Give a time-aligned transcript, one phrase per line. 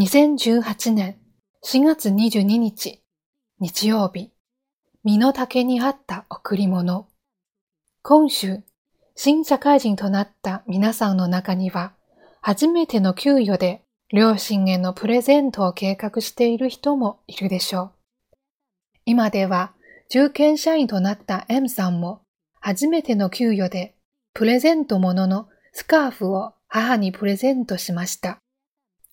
[0.00, 1.16] 2018年
[1.64, 3.02] 4月22日
[3.58, 4.30] 日曜日
[5.02, 7.08] 身の丈に合った贈り物
[8.02, 8.62] 今週
[9.16, 11.94] 新社会人となった皆さんの中には
[12.40, 13.82] 初めての給与で
[14.12, 17.92] 両親へのプレゼントを計画している人もいるでしょう。
[19.04, 19.72] 今では
[20.10, 22.20] 中堅社員となった M さんも
[22.60, 23.96] 初めての給与で
[24.32, 28.38] プレゼントもののスカーフを母にプレゼントしました。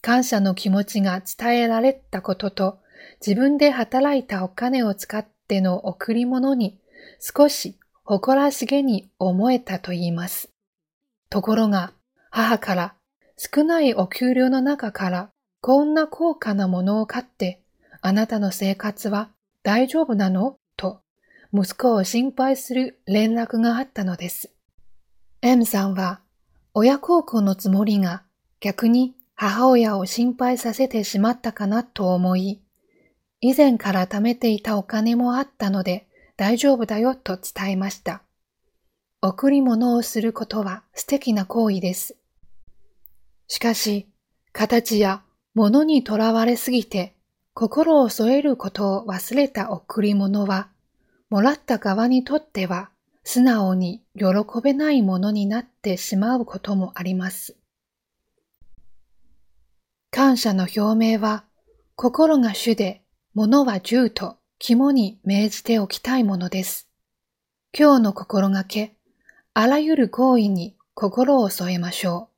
[0.05, 2.77] 感謝の気持ちが伝えられたことと、
[3.25, 6.77] 自分で働いたお金を使っての贈り物に
[7.19, 10.51] 少し誇らしげに思えたと言います。
[11.31, 11.91] ところが、
[12.29, 12.93] 母から
[13.35, 17.63] 少ないお給料の中からこんな高価なものを買って、
[17.99, 19.31] あなたの生活は
[19.63, 20.57] 大丈夫なの？
[20.77, 21.01] と、
[21.51, 24.51] 息子を心配する連絡があったのです。
[25.41, 26.21] M さんは、
[26.75, 28.21] 親孝行のつもりが
[28.59, 32.61] 逆に母親を心配させてしまったかなと思い、
[33.41, 38.23] 以前から貯めていたお金もあったので大丈夫だよと伝えました。
[39.21, 42.15] 贈り物をすることは素敵な行為です。
[43.47, 44.07] しかし、
[44.53, 45.21] 形や
[45.53, 47.15] 物にとらわれすぎて
[47.53, 50.69] 心を添えることを忘れた贈り物は、
[51.29, 52.89] もらった側にとっては
[53.23, 54.25] 素直に喜
[54.63, 57.57] べないものになってしまうこともあります。
[60.15, 61.43] 感謝の表明は、
[61.97, 63.01] 心が主で、
[63.33, 66.87] 物は銃と肝に銘じておきたいものです。
[67.77, 68.95] 今日の心がけ、
[69.53, 72.34] あらゆる行為に心を添えましょう。